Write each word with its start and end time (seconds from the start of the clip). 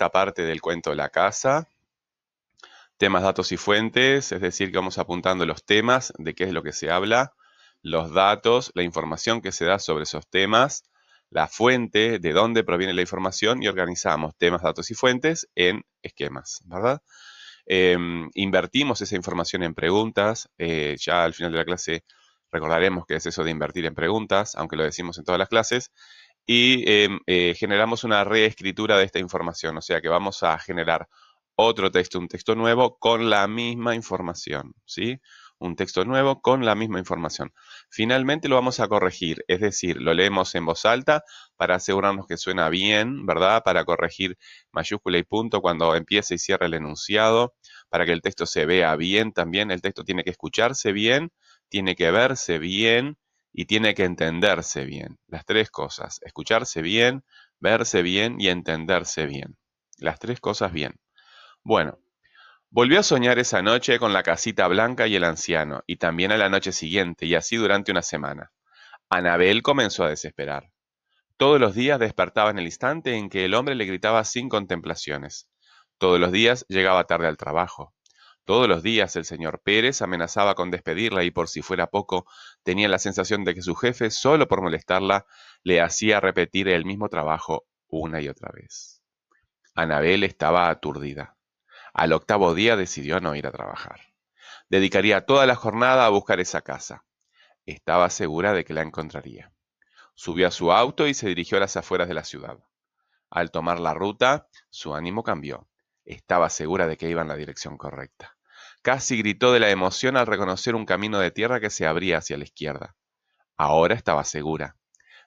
esta 0.00 0.10
parte 0.10 0.44
del 0.44 0.62
cuento 0.62 0.94
la 0.94 1.10
casa. 1.10 1.68
Temas, 2.96 3.22
datos 3.22 3.52
y 3.52 3.58
fuentes, 3.58 4.32
es 4.32 4.40
decir, 4.40 4.70
que 4.70 4.78
vamos 4.78 4.96
apuntando 4.96 5.44
los 5.44 5.62
temas 5.62 6.14
de 6.16 6.34
qué 6.34 6.44
es 6.44 6.54
lo 6.54 6.62
que 6.62 6.72
se 6.72 6.90
habla, 6.90 7.34
los 7.82 8.10
datos, 8.10 8.72
la 8.72 8.82
información 8.82 9.42
que 9.42 9.52
se 9.52 9.66
da 9.66 9.78
sobre 9.78 10.04
esos 10.04 10.26
temas, 10.26 10.84
la 11.28 11.48
fuente, 11.48 12.18
de 12.18 12.32
dónde 12.32 12.64
proviene 12.64 12.94
la 12.94 13.02
información 13.02 13.62
y 13.62 13.68
organizamos 13.68 14.34
temas, 14.38 14.62
datos 14.62 14.90
y 14.90 14.94
fuentes 14.94 15.50
en 15.54 15.82
esquemas, 16.00 16.62
¿verdad? 16.64 17.02
Em, 17.66 18.30
invertimos 18.32 19.02
esa 19.02 19.16
información 19.16 19.62
en 19.64 19.74
preguntas. 19.74 20.48
Eh, 20.56 20.96
ya 20.98 21.24
al 21.24 21.34
final 21.34 21.52
de 21.52 21.58
la 21.58 21.66
clase 21.66 22.04
recordaremos 22.50 23.04
qué 23.06 23.16
es 23.16 23.26
eso 23.26 23.44
de 23.44 23.50
invertir 23.50 23.84
en 23.84 23.94
preguntas, 23.94 24.56
aunque 24.56 24.76
lo 24.76 24.84
decimos 24.84 25.18
en 25.18 25.24
todas 25.24 25.38
las 25.38 25.50
clases. 25.50 25.92
Y 26.52 26.82
em, 26.90 27.20
eh, 27.28 27.54
generamos 27.56 28.02
una 28.02 28.24
reescritura 28.24 28.98
de 28.98 29.04
esta 29.04 29.20
información, 29.20 29.76
o 29.76 29.80
sea 29.80 30.00
que 30.00 30.08
vamos 30.08 30.42
a 30.42 30.58
generar 30.58 31.06
otro 31.54 31.92
texto, 31.92 32.18
un 32.18 32.26
texto 32.26 32.56
nuevo 32.56 32.98
con 32.98 33.30
la 33.30 33.46
misma 33.46 33.94
información, 33.94 34.74
¿sí? 34.84 35.20
Un 35.60 35.76
texto 35.76 36.04
nuevo 36.04 36.42
con 36.42 36.64
la 36.64 36.74
misma 36.74 36.98
información. 36.98 37.52
Finalmente 37.88 38.48
lo 38.48 38.56
vamos 38.56 38.80
a 38.80 38.88
corregir, 38.88 39.44
es 39.46 39.60
decir, 39.60 40.02
lo 40.02 40.12
leemos 40.12 40.52
en 40.56 40.66
voz 40.66 40.86
alta 40.86 41.22
para 41.54 41.76
asegurarnos 41.76 42.26
que 42.26 42.36
suena 42.36 42.68
bien, 42.68 43.26
¿verdad? 43.26 43.62
Para 43.62 43.84
corregir 43.84 44.36
mayúscula 44.72 45.18
y 45.18 45.22
punto 45.22 45.60
cuando 45.60 45.94
empiece 45.94 46.34
y 46.34 46.38
cierre 46.38 46.66
el 46.66 46.74
enunciado, 46.74 47.54
para 47.88 48.04
que 48.06 48.12
el 48.12 48.22
texto 48.22 48.44
se 48.44 48.66
vea 48.66 48.96
bien 48.96 49.32
también. 49.32 49.70
El 49.70 49.82
texto 49.82 50.02
tiene 50.02 50.24
que 50.24 50.30
escucharse 50.30 50.90
bien, 50.90 51.30
tiene 51.68 51.94
que 51.94 52.10
verse 52.10 52.58
bien 52.58 53.19
y 53.52 53.66
tiene 53.66 53.94
que 53.94 54.04
entenderse 54.04 54.84
bien. 54.84 55.18
Las 55.26 55.44
tres 55.44 55.70
cosas, 55.70 56.20
escucharse 56.22 56.82
bien, 56.82 57.24
verse 57.58 58.02
bien 58.02 58.40
y 58.40 58.48
entenderse 58.48 59.26
bien. 59.26 59.56
Las 59.98 60.18
tres 60.18 60.40
cosas 60.40 60.72
bien. 60.72 60.94
Bueno, 61.62 61.98
volvió 62.70 63.00
a 63.00 63.02
soñar 63.02 63.38
esa 63.38 63.62
noche 63.62 63.98
con 63.98 64.12
la 64.12 64.22
casita 64.22 64.66
blanca 64.68 65.06
y 65.06 65.16
el 65.16 65.24
anciano, 65.24 65.82
y 65.86 65.96
también 65.96 66.32
a 66.32 66.38
la 66.38 66.48
noche 66.48 66.72
siguiente, 66.72 67.26
y 67.26 67.34
así 67.34 67.56
durante 67.56 67.92
una 67.92 68.02
semana. 68.02 68.52
Anabel 69.08 69.62
comenzó 69.62 70.04
a 70.04 70.08
desesperar. 70.08 70.70
Todos 71.36 71.58
los 71.58 71.74
días 71.74 71.98
despertaba 71.98 72.50
en 72.50 72.58
el 72.58 72.66
instante 72.66 73.14
en 73.16 73.28
que 73.28 73.44
el 73.44 73.54
hombre 73.54 73.74
le 73.74 73.86
gritaba 73.86 74.24
sin 74.24 74.48
contemplaciones. 74.48 75.48
Todos 75.98 76.20
los 76.20 76.32
días 76.32 76.64
llegaba 76.68 77.04
tarde 77.04 77.26
al 77.26 77.36
trabajo. 77.36 77.94
Todos 78.50 78.66
los 78.66 78.82
días 78.82 79.14
el 79.14 79.24
señor 79.24 79.60
Pérez 79.60 80.02
amenazaba 80.02 80.56
con 80.56 80.72
despedirla 80.72 81.22
y 81.22 81.30
por 81.30 81.46
si 81.46 81.62
fuera 81.62 81.86
poco, 81.86 82.26
tenía 82.64 82.88
la 82.88 82.98
sensación 82.98 83.44
de 83.44 83.54
que 83.54 83.62
su 83.62 83.76
jefe, 83.76 84.10
solo 84.10 84.48
por 84.48 84.60
molestarla, 84.60 85.24
le 85.62 85.80
hacía 85.80 86.18
repetir 86.18 86.66
el 86.66 86.84
mismo 86.84 87.08
trabajo 87.08 87.68
una 87.86 88.20
y 88.20 88.28
otra 88.28 88.50
vez. 88.52 89.04
Anabel 89.76 90.24
estaba 90.24 90.68
aturdida. 90.68 91.36
Al 91.94 92.12
octavo 92.12 92.52
día 92.52 92.74
decidió 92.74 93.20
no 93.20 93.36
ir 93.36 93.46
a 93.46 93.52
trabajar. 93.52 94.00
Dedicaría 94.68 95.26
toda 95.26 95.46
la 95.46 95.54
jornada 95.54 96.04
a 96.04 96.08
buscar 96.08 96.40
esa 96.40 96.60
casa. 96.60 97.04
Estaba 97.66 98.10
segura 98.10 98.52
de 98.52 98.64
que 98.64 98.74
la 98.74 98.82
encontraría. 98.82 99.52
Subió 100.16 100.48
a 100.48 100.50
su 100.50 100.72
auto 100.72 101.06
y 101.06 101.14
se 101.14 101.28
dirigió 101.28 101.58
a 101.58 101.60
las 101.60 101.76
afueras 101.76 102.08
de 102.08 102.14
la 102.14 102.24
ciudad. 102.24 102.58
Al 103.30 103.52
tomar 103.52 103.78
la 103.78 103.94
ruta, 103.94 104.48
su 104.70 104.92
ánimo 104.92 105.22
cambió. 105.22 105.68
Estaba 106.04 106.50
segura 106.50 106.88
de 106.88 106.96
que 106.96 107.08
iba 107.08 107.22
en 107.22 107.28
la 107.28 107.36
dirección 107.36 107.78
correcta. 107.78 108.36
Casi 108.82 109.18
gritó 109.18 109.52
de 109.52 109.60
la 109.60 109.68
emoción 109.68 110.16
al 110.16 110.26
reconocer 110.26 110.74
un 110.74 110.86
camino 110.86 111.18
de 111.18 111.30
tierra 111.30 111.60
que 111.60 111.68
se 111.68 111.86
abría 111.86 112.18
hacia 112.18 112.38
la 112.38 112.44
izquierda. 112.44 112.96
Ahora 113.58 113.94
estaba 113.94 114.24
segura. 114.24 114.76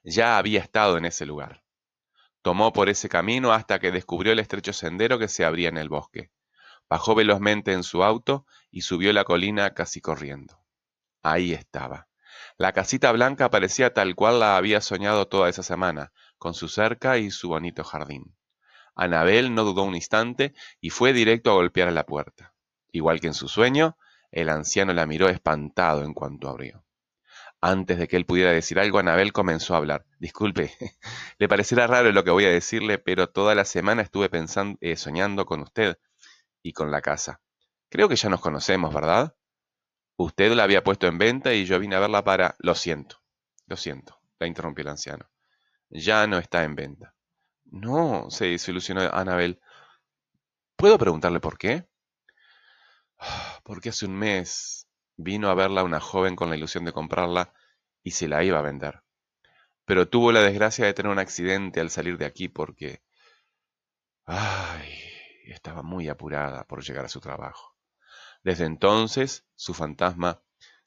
Ya 0.04 0.38
había 0.40 0.60
estado 0.60 0.98
en 0.98 1.06
ese 1.06 1.28
lugar. 1.28 1.64
Tomó 2.42 2.74
por 2.74 2.90
ese 2.90 3.10
camino 3.10 3.54
hasta 3.54 3.80
que 3.80 3.92
descubrió 3.92 4.34
el 4.34 4.40
estrecho 4.40 4.74
sendero 4.74 5.20
que 5.20 5.28
se 5.28 5.46
abría 5.46 5.70
en 5.70 5.78
el 5.78 5.88
bosque. 5.88 6.32
Bajó 6.90 7.14
velozmente 7.14 7.74
en 7.74 7.84
su 7.84 8.04
auto 8.04 8.48
y 8.72 8.82
subió 8.82 9.14
la 9.14 9.24
colina 9.24 9.76
casi 9.76 10.02
corriendo. 10.02 10.60
Ahí 11.22 11.54
estaba. 11.54 12.08
La 12.58 12.74
casita 12.74 13.12
blanca 13.12 13.52
parecía 13.52 13.94
tal 13.94 14.16
cual 14.16 14.40
la 14.40 14.58
había 14.58 14.82
soñado 14.82 15.28
toda 15.28 15.48
esa 15.48 15.62
semana, 15.64 16.12
con 16.40 16.56
su 16.56 16.68
cerca 16.68 17.20
y 17.20 17.30
su 17.30 17.50
bonito 17.50 17.84
jardín. 17.84 18.36
Anabel 18.96 19.54
no 19.54 19.64
dudó 19.64 19.84
un 19.84 19.96
instante 19.96 20.54
y 20.82 20.90
fue 20.90 21.14
directo 21.14 21.52
a 21.52 21.54
golpear 21.54 21.88
a 21.88 21.92
la 21.92 22.06
puerta. 22.06 22.53
Igual 22.94 23.20
que 23.20 23.28
en 23.28 23.34
su 23.34 23.50
sueño, 23.50 23.98
el 24.32 24.50
anciano 24.50 24.94
la 24.94 25.08
miró 25.08 25.28
espantado 25.28 26.04
en 26.04 26.14
cuanto 26.14 26.48
abrió. 26.48 26.86
Antes 27.60 27.98
de 27.98 28.08
que 28.08 28.18
él 28.18 28.26
pudiera 28.26 28.52
decir 28.52 28.80
algo, 28.80 29.00
Anabel 29.00 29.34
comenzó 29.34 29.74
a 29.74 29.78
hablar. 29.78 30.06
Disculpe, 30.20 30.72
le 31.40 31.48
parecerá 31.50 31.88
raro 31.88 32.12
lo 32.12 32.24
que 32.24 32.30
voy 32.30 32.46
a 32.46 32.50
decirle, 32.50 33.00
pero 33.00 33.28
toda 33.28 33.56
la 33.56 33.66
semana 33.66 34.04
estuve 34.04 34.30
pensando, 34.30 34.78
eh, 34.80 34.96
soñando 34.96 35.46
con 35.46 35.62
usted 35.62 35.98
y 36.62 36.74
con 36.74 36.92
la 36.92 37.02
casa. 37.02 37.42
Creo 37.90 38.08
que 38.08 38.16
ya 38.16 38.30
nos 38.30 38.42
conocemos, 38.42 38.94
¿verdad? 38.94 39.36
Usted 40.16 40.54
la 40.54 40.64
había 40.64 40.84
puesto 40.84 41.08
en 41.08 41.18
venta 41.18 41.54
y 41.54 41.66
yo 41.66 41.80
vine 41.80 41.96
a 41.96 42.00
verla 42.00 42.24
para... 42.24 42.56
Lo 42.60 42.76
siento, 42.76 43.24
lo 43.66 43.76
siento, 43.76 44.22
la 44.40 44.46
interrumpió 44.46 44.84
el 44.84 44.90
anciano. 44.90 45.30
Ya 45.90 46.28
no 46.28 46.38
está 46.38 46.64
en 46.64 46.76
venta. 46.76 47.16
No, 47.66 48.30
se 48.30 48.46
desilusionó 48.46 49.02
Anabel. 49.12 49.60
¿Puedo 50.76 51.00
preguntarle 51.00 51.40
por 51.40 51.58
qué? 51.58 51.88
Porque 53.64 53.90
hace 53.90 54.06
un 54.06 54.16
mes 54.16 54.88
vino 55.16 55.50
a 55.50 55.56
verla 55.56 55.84
una 55.84 56.00
joven 56.00 56.36
con 56.36 56.50
la 56.50 56.56
ilusión 56.56 56.86
de 56.86 56.94
comprarla 56.94 57.54
y 58.04 58.12
se 58.12 58.28
la 58.28 58.44
iba 58.44 58.60
a 58.60 58.64
vender. 58.64 59.04
Pero 59.86 60.08
tuvo 60.08 60.32
la 60.32 60.42
desgracia 60.42 60.86
de 60.86 60.94
tener 60.94 61.12
un 61.12 61.20
accidente 61.20 61.80
al 61.80 61.90
salir 61.90 62.18
de 62.18 62.26
aquí 62.26 62.48
porque... 62.48 63.02
Ay, 64.26 64.94
estaba 65.46 65.84
muy 65.84 66.08
apurada 66.08 66.66
por 66.66 66.84
llegar 66.84 67.06
a 67.06 67.10
su 67.10 67.20
trabajo. 67.20 67.76
Desde 68.44 68.66
entonces, 68.66 69.46
su 69.56 69.74
fantasma 69.74 70.42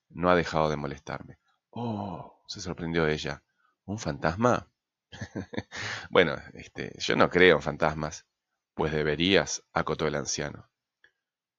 no 0.09 0.31
ha 0.31 0.37
dejado 0.37 0.71
de 0.71 0.77
molestarme. 0.77 1.39
Oh, 1.71 2.43
se 2.47 2.61
sorprendió 2.61 3.07
ella. 3.07 3.43
¿Un 3.85 3.99
fantasma? 3.99 4.71
bueno, 6.11 6.37
este, 6.55 6.93
yo 6.99 7.17
no 7.17 7.29
creo 7.29 7.57
en 7.57 7.63
fantasmas. 7.63 8.27
Pues 8.75 8.93
deberías, 8.93 9.65
acotó 9.73 10.07
el 10.07 10.17
anciano. 10.17 10.69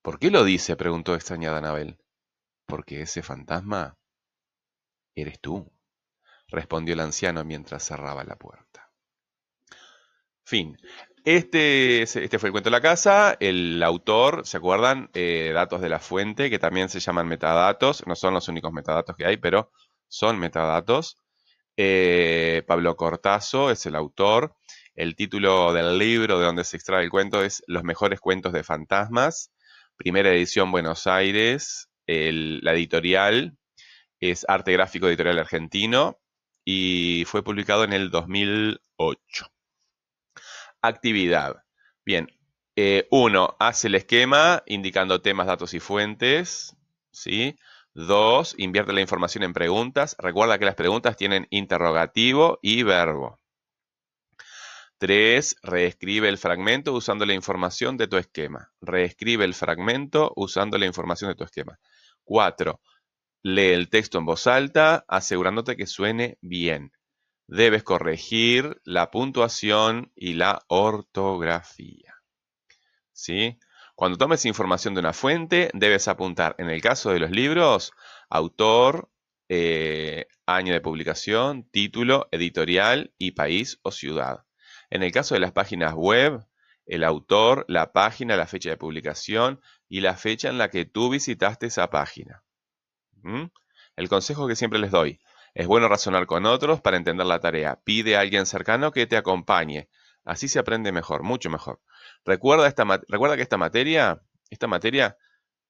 ¿Por 0.07 0.19
qué 0.19 0.31
lo 0.31 0.45
dice? 0.45 0.77
preguntó 0.77 1.15
extrañada 1.15 1.57
Anabel. 1.57 1.97
Porque 2.65 3.01
ese 3.01 3.21
fantasma 3.23 3.97
eres 5.13 5.41
tú, 5.41 5.69
respondió 6.47 6.93
el 6.93 7.01
anciano 7.01 7.43
mientras 7.43 7.83
cerraba 7.83 8.23
la 8.23 8.37
puerta. 8.37 8.89
Fin. 10.45 10.77
Este, 11.25 12.03
este 12.03 12.39
fue 12.39 12.47
el 12.47 12.51
cuento 12.53 12.69
de 12.69 12.77
la 12.77 12.81
casa. 12.81 13.35
El 13.41 13.83
autor, 13.83 14.47
¿se 14.47 14.55
acuerdan? 14.55 15.09
Eh, 15.13 15.51
datos 15.53 15.81
de 15.81 15.89
la 15.89 15.99
fuente, 15.99 16.49
que 16.49 16.57
también 16.57 16.87
se 16.87 17.01
llaman 17.01 17.27
metadatos. 17.27 18.07
No 18.07 18.15
son 18.15 18.33
los 18.33 18.47
únicos 18.47 18.71
metadatos 18.71 19.13
que 19.17 19.25
hay, 19.25 19.35
pero 19.35 19.73
son 20.07 20.39
metadatos. 20.39 21.17
Eh, 21.75 22.63
Pablo 22.65 22.95
Cortazo 22.95 23.71
es 23.71 23.85
el 23.85 23.95
autor. 23.95 24.55
El 24.95 25.17
título 25.17 25.73
del 25.73 25.97
libro 25.97 26.39
de 26.39 26.45
donde 26.45 26.63
se 26.63 26.77
extrae 26.77 27.03
el 27.03 27.09
cuento 27.09 27.43
es 27.43 27.61
Los 27.67 27.83
mejores 27.83 28.21
cuentos 28.21 28.53
de 28.53 28.63
fantasmas. 28.63 29.51
Primera 29.97 30.29
edición 30.31 30.71
Buenos 30.71 31.07
Aires. 31.07 31.89
la 32.05 32.73
editorial 32.73 33.57
es 34.19 34.45
Arte 34.47 34.71
Gráfico 34.71 35.07
Editorial 35.07 35.39
Argentino 35.39 36.19
y 36.63 37.23
fue 37.25 37.43
publicado 37.43 37.83
en 37.83 37.93
el 37.93 38.11
2008. 38.11 39.47
Actividad. 40.83 41.63
Bien, 42.05 42.27
eh, 42.75 43.07
uno, 43.09 43.57
hace 43.59 43.87
el 43.87 43.95
esquema 43.95 44.61
indicando 44.67 45.21
temas, 45.21 45.47
datos 45.47 45.73
y 45.73 45.79
fuentes. 45.79 46.77
¿sí? 47.11 47.57
Dos, 47.95 48.53
invierte 48.59 48.93
la 48.93 49.01
información 49.01 49.43
en 49.43 49.53
preguntas. 49.53 50.15
Recuerda 50.19 50.59
que 50.59 50.65
las 50.65 50.75
preguntas 50.75 51.17
tienen 51.17 51.47
interrogativo 51.49 52.59
y 52.61 52.83
verbo. 52.83 53.39
Tres, 54.99 55.55
reescribe 55.61 56.27
el 56.27 56.39
fragmento 56.39 56.91
usando 56.91 57.25
la 57.25 57.35
información 57.35 57.97
de 57.97 58.07
tu 58.07 58.17
esquema. 58.17 58.71
Reescribe 58.81 59.45
el 59.45 59.53
fragmento 59.53 60.33
usando 60.35 60.79
la 60.79 60.87
información 60.87 61.29
de 61.29 61.35
tu 61.35 61.43
esquema. 61.43 61.79
Cuatro, 62.23 62.81
lee 63.43 63.73
el 63.73 63.89
texto 63.89 64.17
en 64.17 64.25
voz 64.25 64.47
alta 64.47 65.05
asegurándote 65.07 65.75
que 65.75 65.85
suene 65.85 66.39
bien. 66.41 66.91
Debes 67.45 67.83
corregir 67.83 68.81
la 68.83 69.11
puntuación 69.11 70.11
y 70.15 70.33
la 70.33 70.63
ortografía. 70.67 72.15
¿Sí? 73.13 73.59
Cuando 73.93 74.17
tomes 74.17 74.45
información 74.45 74.95
de 74.95 75.01
una 75.01 75.13
fuente, 75.13 75.69
debes 75.73 76.07
apuntar, 76.07 76.55
en 76.57 76.69
el 76.69 76.81
caso 76.81 77.11
de 77.11 77.19
los 77.19 77.29
libros, 77.29 77.93
autor, 78.29 79.11
eh, 79.47 80.25
año 80.47 80.73
de 80.73 80.81
publicación, 80.81 81.69
título, 81.69 82.27
editorial 82.31 83.13
y 83.19 83.31
país 83.31 83.79
o 83.83 83.91
ciudad. 83.91 84.46
En 84.89 85.03
el 85.03 85.11
caso 85.11 85.35
de 85.35 85.41
las 85.41 85.51
páginas 85.51 85.93
web, 85.93 86.45
el 86.85 87.03
autor, 87.03 87.65
la 87.67 87.91
página, 87.91 88.37
la 88.37 88.47
fecha 88.47 88.69
de 88.69 88.77
publicación 88.77 89.61
y 89.89 90.01
la 90.01 90.15
fecha 90.15 90.49
en 90.49 90.57
la 90.57 90.69
que 90.69 90.85
tú 90.85 91.09
visitaste 91.09 91.67
esa 91.67 91.89
página. 91.89 92.43
¿Mm? 93.21 93.45
El 93.97 94.09
consejo 94.09 94.47
que 94.47 94.55
siempre 94.55 94.79
les 94.79 94.91
doy, 94.91 95.19
es 95.53 95.67
bueno 95.67 95.89
razonar 95.89 96.27
con 96.27 96.45
otros 96.45 96.81
para 96.81 96.97
entender 96.97 97.25
la 97.25 97.39
tarea. 97.39 97.81
Pide 97.83 98.15
a 98.15 98.21
alguien 98.21 98.45
cercano 98.45 98.91
que 98.91 99.07
te 99.07 99.17
acompañe. 99.17 99.89
Así 100.23 100.47
se 100.47 100.59
aprende 100.59 100.91
mejor, 100.91 101.23
mucho 101.23 101.49
mejor. 101.49 101.81
Recuerda, 102.23 102.65
que 102.65 103.41
esta 103.41 103.57
materia, 103.57 104.21
esta 104.49 104.67
materia 104.67 105.17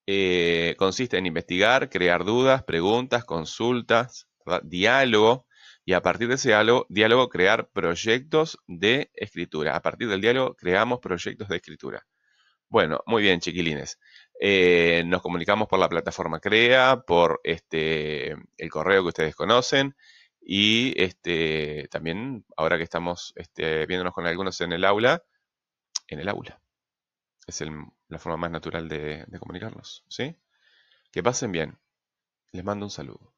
eh, 0.05 0.75
consiste 0.77 1.17
en 1.17 1.25
investigar, 1.25 1.89
crear 1.89 2.25
dudas, 2.25 2.63
preguntas, 2.63 3.23
consultas, 3.23 4.27
diálogo, 4.63 5.46
y 5.87 5.93
a 5.93 6.01
partir 6.01 6.27
de 6.27 6.35
ese 6.35 6.49
diálogo, 6.89 7.29
crear 7.29 7.69
proyectos 7.69 8.59
de 8.67 9.09
escritura. 9.13 9.73
A 9.73 9.81
partir 9.81 10.09
del 10.09 10.19
diálogo 10.19 10.53
creamos 10.53 10.99
proyectos 10.99 11.47
de 11.47 11.55
escritura. 11.55 12.05
Bueno, 12.67 13.01
muy 13.05 13.21
bien, 13.23 13.39
chiquilines. 13.39 13.97
Eh, 14.37 15.03
nos 15.05 15.21
comunicamos 15.21 15.69
por 15.69 15.79
la 15.79 15.87
plataforma 15.87 16.41
CREA, 16.41 17.03
por 17.07 17.39
este, 17.45 18.35
el 18.57 18.69
correo 18.69 19.03
que 19.03 19.07
ustedes 19.07 19.35
conocen 19.35 19.95
y 20.41 20.93
este, 21.01 21.87
también 21.89 22.45
ahora 22.57 22.75
que 22.75 22.83
estamos 22.83 23.31
este, 23.37 23.85
viéndonos 23.85 24.13
con 24.13 24.27
algunos 24.27 24.59
en 24.59 24.73
el 24.73 24.83
aula, 24.83 25.23
en 26.09 26.19
el 26.19 26.27
aula. 26.27 26.59
Es 27.47 27.63
la 28.09 28.19
forma 28.19 28.35
más 28.35 28.51
natural 28.51 28.89
de, 28.89 29.23
de 29.25 29.39
comunicarnos. 29.39 30.03
¿sí? 30.09 30.35
Que 31.13 31.23
pasen 31.23 31.53
bien. 31.53 31.77
Les 32.51 32.65
mando 32.65 32.85
un 32.85 32.91
saludo. 32.91 33.36